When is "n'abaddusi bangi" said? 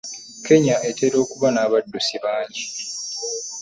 1.51-2.63